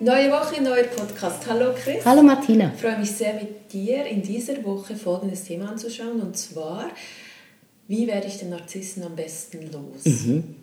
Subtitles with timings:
[0.00, 1.44] Neue Woche, neuer Podcast.
[1.48, 2.04] Hallo Chris.
[2.04, 2.70] Hallo Martina.
[2.72, 6.90] Ich freue mich sehr mit dir in dieser Woche folgendes Thema anzuschauen und zwar,
[7.88, 10.04] wie werde ich den Narzissen am besten los?
[10.04, 10.54] Mhm.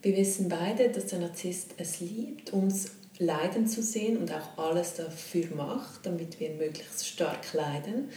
[0.00, 4.94] Wir wissen beide, dass der Narzisst es liebt, uns leiden zu sehen und auch alles
[4.94, 8.10] dafür macht, damit wir möglichst stark leiden.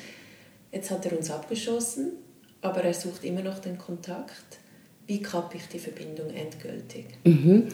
[0.71, 2.11] Jetzt hat er uns abgeschossen,
[2.61, 4.59] aber er sucht immer noch den Kontakt.
[5.07, 7.05] Wie kappe ich die Verbindung endgültig?
[7.23, 7.69] Mhm.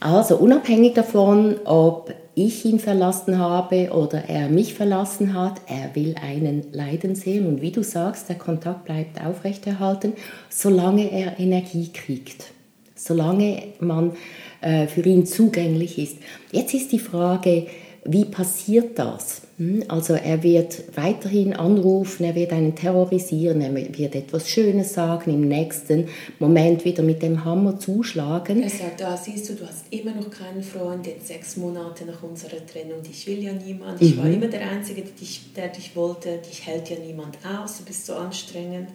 [0.00, 6.14] Also unabhängig davon, ob ich ihn verlassen habe oder er mich verlassen hat, er will
[6.22, 7.46] einen leiden sehen.
[7.46, 10.12] Und wie du sagst, der Kontakt bleibt aufrechterhalten,
[10.50, 12.52] solange er Energie kriegt,
[12.94, 14.12] solange man
[14.60, 16.18] äh, für ihn zugänglich ist.
[16.52, 17.68] Jetzt ist die Frage,
[18.08, 19.42] wie passiert das?
[19.58, 19.84] Hm?
[19.88, 25.48] Also er wird weiterhin anrufen, er wird einen terrorisieren, er wird etwas Schönes sagen, im
[25.48, 28.62] nächsten Moment wieder mit dem Hammer zuschlagen.
[28.62, 32.22] Er sagt, ah, siehst du, du hast immer noch keinen Freund, jetzt sechs Monate nach
[32.22, 34.18] unserer Trennung, dich will ja niemand, ich mhm.
[34.18, 37.84] war immer der Einzige, der dich, der dich wollte, dich hält ja niemand aus, du
[37.84, 38.88] bist so anstrengend.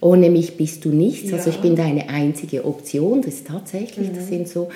[0.00, 1.38] Ohne mich bist du nichts, ja.
[1.38, 4.16] also ich bin deine einzige Option, das ist tatsächlich, mhm.
[4.16, 4.68] das sind so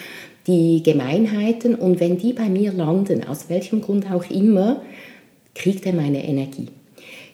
[0.46, 4.82] die Gemeinheiten und wenn die bei mir landen, aus welchem Grund auch immer,
[5.54, 6.68] kriegt er meine Energie.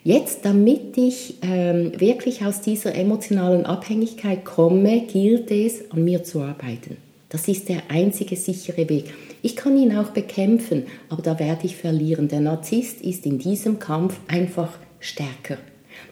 [0.02, 6.40] Jetzt, damit ich ähm, wirklich aus dieser emotionalen Abhängigkeit komme, gilt es, an mir zu
[6.40, 6.98] arbeiten.
[7.30, 9.14] Das ist der einzige sichere Weg.
[9.42, 12.28] Ich kann ihn auch bekämpfen, aber da werde ich verlieren.
[12.28, 15.58] Der Narzisst ist in diesem Kampf einfach stärker.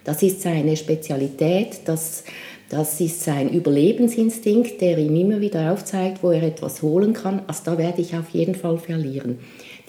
[0.04, 2.24] Das ist seine Spezialität, das,
[2.72, 7.42] das ist sein Überlebensinstinkt, der ihm immer wieder aufzeigt, wo er etwas holen kann.
[7.46, 9.40] Also da werde ich auf jeden Fall verlieren.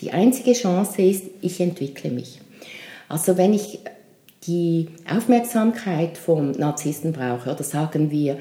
[0.02, 2.42] Die einzige Chance ist, ich entwickle mich.
[3.08, 3.80] Also wenn ich
[4.48, 8.38] die Aufmerksamkeit vom Narzissten brauche, oder sagen wir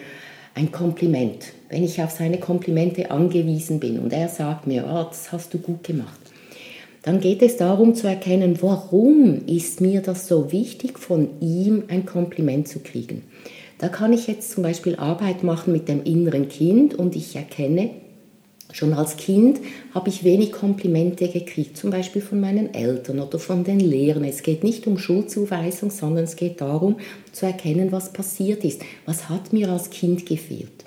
[0.56, 5.30] ein Kompliment, wenn ich auf seine Komplimente angewiesen bin und er sagt mir, oh, das
[5.30, 6.18] hast du gut gemacht,
[7.02, 12.06] dann geht es darum zu erkennen, warum ist mir das so wichtig, von ihm ein
[12.06, 13.22] Kompliment zu kriegen.
[13.82, 17.90] Da kann ich jetzt zum Beispiel Arbeit machen mit dem inneren Kind und ich erkenne,
[18.74, 19.60] Schon als Kind
[19.92, 24.24] habe ich wenig Komplimente gekriegt, zum Beispiel von meinen Eltern oder von den Lehrern.
[24.24, 26.96] Es geht nicht um Schuldzuweisung, sondern es geht darum
[27.32, 28.80] zu erkennen, was passiert ist.
[29.04, 30.86] Was hat mir als Kind gefehlt?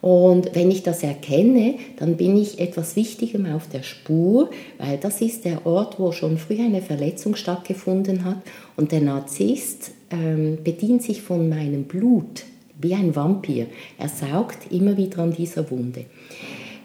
[0.00, 5.20] Und wenn ich das erkenne, dann bin ich etwas Wichtigem auf der Spur, weil das
[5.20, 8.38] ist der Ort, wo schon früh eine Verletzung stattgefunden hat.
[8.76, 12.44] Und der Narzisst ähm, bedient sich von meinem Blut
[12.80, 13.66] wie ein Vampir.
[13.98, 16.06] Er saugt immer wieder an dieser Wunde.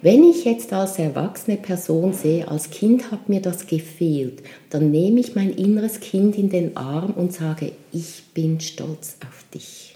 [0.01, 5.21] Wenn ich jetzt als erwachsene Person sehe, als Kind hat mir das gefehlt, dann nehme
[5.21, 9.95] ich mein inneres Kind in den Arm und sage, ich bin stolz auf dich.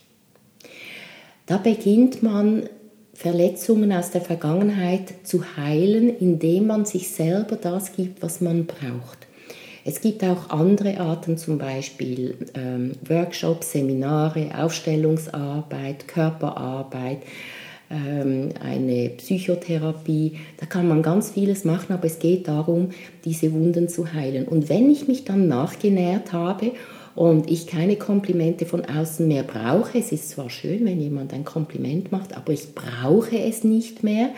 [1.46, 2.70] Da beginnt man
[3.14, 9.28] Verletzungen aus der Vergangenheit zu heilen, indem man sich selber das gibt, was man braucht.
[9.88, 17.20] Es gibt auch andere Arten, zum Beispiel ähm, Workshops, Seminare, Aufstellungsarbeit, Körperarbeit,
[17.90, 20.40] ähm, eine Psychotherapie.
[20.58, 22.90] Da kann man ganz vieles machen, aber es geht darum,
[23.24, 24.46] diese Wunden zu heilen.
[24.46, 26.74] Und wenn ich mich dann nachgenährt habe
[27.16, 31.46] und ich keine Komplimente von außen mehr brauche, es ist zwar schön, wenn jemand ein
[31.46, 34.32] Kompliment macht, aber ich brauche es nicht mehr,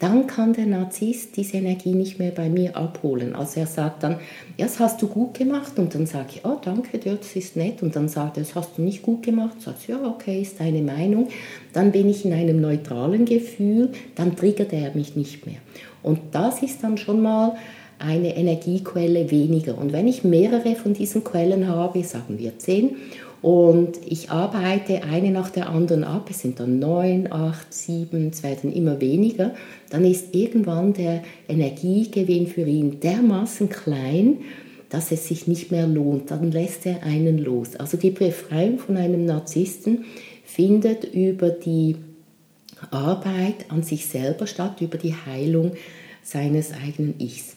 [0.00, 3.36] dann kann der Narzisst diese Energie nicht mehr bei mir abholen.
[3.36, 4.16] Also er sagt dann,
[4.56, 7.82] ja, das hast du gut gemacht und dann sage ich, oh danke, das ist nett
[7.82, 10.80] und dann sagt er, das hast du nicht gut gemacht, sagt ja, okay, ist deine
[10.80, 11.28] Meinung.
[11.74, 15.58] Dann bin ich in einem neutralen Gefühl, dann triggert er mich nicht mehr.
[16.02, 17.56] Und das ist dann schon mal
[17.98, 19.76] eine Energiequelle weniger.
[19.76, 22.96] Und wenn ich mehrere von diesen Quellen habe, sagen wir zehn,
[23.42, 28.42] und ich arbeite eine nach der anderen ab, es sind dann neun, acht, sieben, es
[28.42, 29.54] werden immer weniger,
[29.88, 34.38] dann ist irgendwann der Energiegewinn für ihn dermaßen klein,
[34.90, 36.30] dass es sich nicht mehr lohnt.
[36.30, 37.76] Dann lässt er einen los.
[37.76, 40.04] Also die Befreiung von einem Narzissten
[40.44, 41.96] findet über die
[42.90, 45.72] Arbeit an sich selber statt, über die Heilung
[46.22, 47.56] seines eigenen Ichs.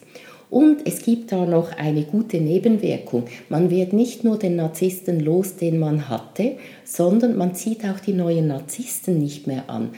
[0.54, 3.24] Und es gibt da noch eine gute Nebenwirkung.
[3.48, 6.52] Man wird nicht nur den Narzissten los, den man hatte,
[6.84, 9.88] sondern man zieht auch die neuen Narzissten nicht mehr an.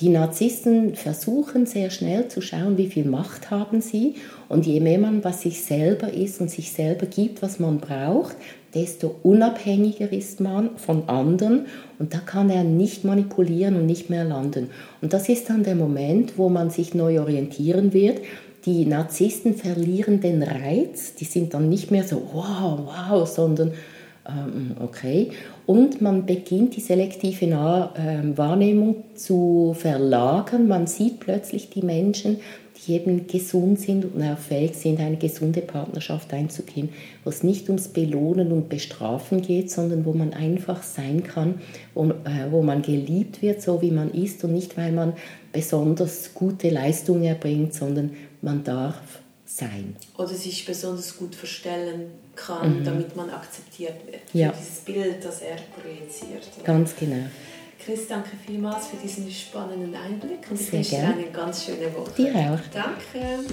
[0.00, 4.14] Die Narzissten versuchen sehr schnell zu schauen, wie viel Macht haben sie.
[4.48, 8.36] Und je mehr man bei sich selber ist und sich selber gibt, was man braucht,
[8.74, 11.66] desto unabhängiger ist man von anderen.
[11.98, 14.70] Und da kann er nicht manipulieren und nicht mehr landen.
[15.02, 18.20] Und das ist dann der Moment, wo man sich neu orientieren wird.
[18.66, 21.14] Die Narzissten verlieren den Reiz.
[21.14, 23.72] Die sind dann nicht mehr so, wow, wow, sondern
[24.28, 25.30] ähm, okay.
[25.66, 30.66] Und man beginnt die selektive ähm, Wahrnehmung zu verlagern.
[30.66, 32.38] Man sieht plötzlich die Menschen,
[32.86, 36.90] die eben gesund sind und auch fähig sind, eine gesunde Partnerschaft einzugehen,
[37.24, 41.60] wo es nicht ums Belohnen und Bestrafen geht, sondern wo man einfach sein kann,
[41.94, 45.14] wo, äh, wo man geliebt wird, so wie man ist und nicht, weil man
[45.52, 48.10] besonders gute Leistungen erbringt, sondern
[48.46, 48.94] man darf
[49.44, 49.96] sein.
[50.16, 52.84] Oder sich besonders gut verstellen kann, mhm.
[52.84, 54.22] damit man akzeptiert wird.
[54.32, 54.52] Ja.
[54.52, 56.48] Für dieses Bild, das er projiziert.
[56.64, 57.26] Ganz genau.
[57.84, 62.10] Chris, danke vielmals für diesen spannenden Einblick und ich wünsche dir eine ganz schöne Woche.
[62.16, 62.72] Dir auch.
[62.72, 63.44] Danke.